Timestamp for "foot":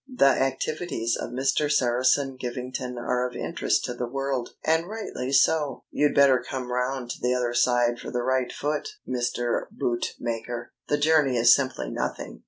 8.51-8.95